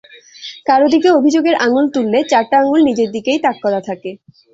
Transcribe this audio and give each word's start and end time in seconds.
কারো 0.67 0.85
দিকে 0.93 1.09
অভিযোগের 1.19 1.55
আঙুল 1.65 1.85
তুললে, 1.93 2.19
চারটা 2.31 2.55
আঙুল 2.61 2.79
নিজের 2.89 3.09
দিকেই 3.15 3.39
তাঁক 3.45 3.57
করা 3.63 3.79
থাকে। 3.89 4.11